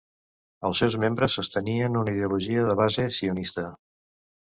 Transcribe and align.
Els 0.69 0.81
seus 0.83 0.97
membres 1.03 1.35
sostenien 1.41 2.01
una 2.01 2.17
ideologia 2.17 2.67
de 2.73 2.79
base 2.83 3.09
sionista. 3.23 3.71